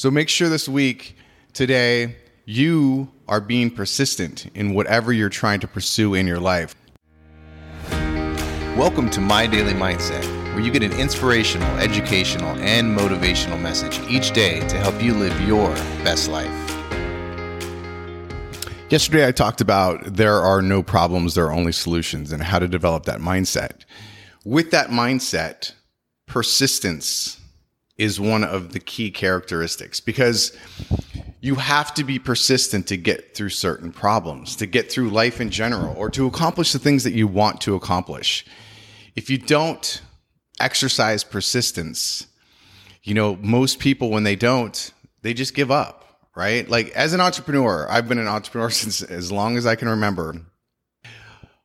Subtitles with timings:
[0.00, 1.14] So make sure this week,
[1.52, 6.74] today, you are being persistent in whatever you're trying to pursue in your life.
[7.90, 10.24] Welcome to My Daily Mindset,
[10.54, 15.38] where you get an inspirational, educational, and motivational message each day to help you live
[15.42, 15.68] your
[16.02, 16.48] best life.
[18.88, 22.68] Yesterday, I talked about there are no problems, there are only solutions, and how to
[22.68, 23.84] develop that mindset.
[24.46, 25.74] With that mindset,
[26.24, 27.39] persistence
[28.00, 30.56] is one of the key characteristics because
[31.42, 35.50] you have to be persistent to get through certain problems, to get through life in
[35.50, 38.46] general, or to accomplish the things that you want to accomplish.
[39.16, 40.00] If you don't
[40.58, 42.26] exercise persistence,
[43.02, 46.66] you know, most people, when they don't, they just give up, right?
[46.70, 50.40] Like as an entrepreneur, I've been an entrepreneur since as long as I can remember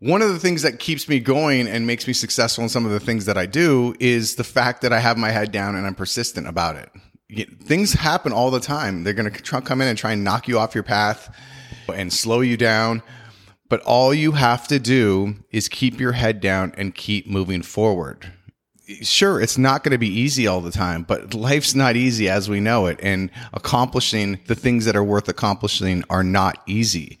[0.00, 2.92] one of the things that keeps me going and makes me successful in some of
[2.92, 5.86] the things that I do is the fact that I have my head down and
[5.86, 7.48] I'm persistent about it.
[7.62, 9.02] Things happen all the time.
[9.02, 11.34] They're going to come in and try and knock you off your path
[11.92, 13.02] and slow you down.
[13.68, 18.32] But all you have to do is keep your head down and keep moving forward.
[19.02, 22.48] Sure, it's not going to be easy all the time, but life's not easy as
[22.48, 22.98] we know it.
[23.02, 27.18] And accomplishing the things that are worth accomplishing are not easy.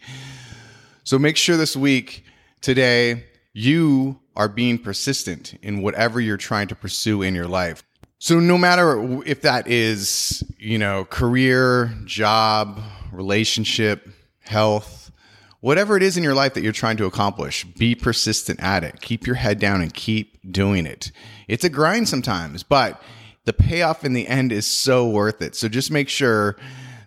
[1.04, 2.24] So make sure this week
[2.60, 7.82] Today, you are being persistent in whatever you're trying to pursue in your life.
[8.18, 12.80] So no matter if that is, you know, career, job,
[13.12, 14.08] relationship,
[14.40, 15.10] health,
[15.60, 19.00] whatever it is in your life that you're trying to accomplish, be persistent at it.
[19.00, 21.12] Keep your head down and keep doing it.
[21.46, 23.00] It's a grind sometimes, but
[23.44, 25.54] the payoff in the end is so worth it.
[25.54, 26.56] So just make sure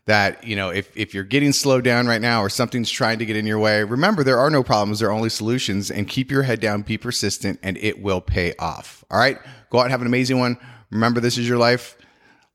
[0.05, 3.25] that you know if, if you're getting slowed down right now or something's trying to
[3.25, 6.31] get in your way remember there are no problems there are only solutions and keep
[6.31, 9.37] your head down be persistent and it will pay off all right
[9.69, 10.57] go out and have an amazing one
[10.89, 11.97] remember this is your life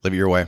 [0.03, 0.47] live it your way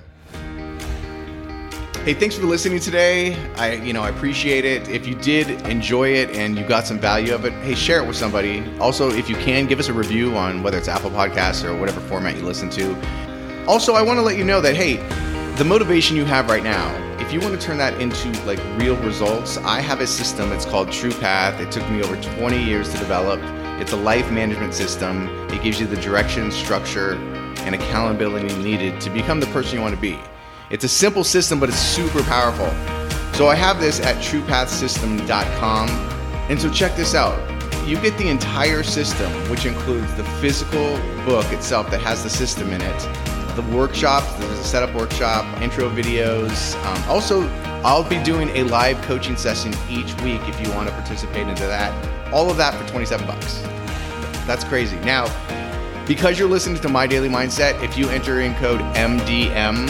[2.05, 3.35] Hey, thanks for listening today.
[3.57, 4.89] I, you know, I appreciate it.
[4.89, 8.07] If you did enjoy it and you got some value of it, hey, share it
[8.07, 8.65] with somebody.
[8.81, 12.01] Also, if you can, give us a review on whether it's Apple Podcasts or whatever
[12.01, 12.97] format you listen to.
[13.67, 14.97] Also, I want to let you know that hey,
[15.59, 18.95] the motivation you have right now, if you want to turn that into like real
[18.99, 20.53] results, I have a system.
[20.53, 21.61] It's called True Path.
[21.61, 23.41] It took me over 20 years to develop.
[23.81, 25.27] It's a life management system.
[25.51, 27.15] It gives you the direction, structure,
[27.65, 30.17] and accountability needed to become the person you want to be.
[30.71, 32.69] It's a simple system, but it's super powerful.
[33.35, 35.89] So I have this at truepathsystem.com.
[36.49, 37.37] And so check this out.
[37.85, 42.71] You get the entire system, which includes the physical book itself that has the system
[42.71, 44.33] in it, the workshops.
[44.35, 46.77] There's a setup workshop, intro videos.
[46.85, 47.49] Um, also,
[47.85, 51.65] I'll be doing a live coaching session each week if you want to participate into
[51.65, 51.93] that.
[52.33, 53.61] All of that for 27 bucks.
[54.47, 54.97] That's crazy.
[55.01, 55.27] Now,
[56.07, 59.89] because you're listening to My Daily Mindset, if you enter in code MDM,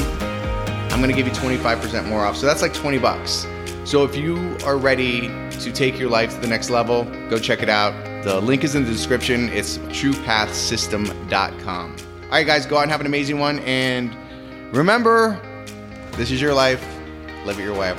[0.91, 2.37] I'm going to give you 25% more off.
[2.37, 3.47] So that's like 20 bucks.
[3.85, 7.63] So if you are ready to take your life to the next level, go check
[7.63, 7.93] it out.
[8.25, 9.51] The link is in the description.
[9.51, 12.08] It's truepathsystem.com.
[12.29, 13.61] All right, guys, go out and have an amazing one.
[13.61, 14.15] And
[14.77, 15.41] remember,
[16.13, 16.87] this is your life.
[17.47, 17.97] Live it your way.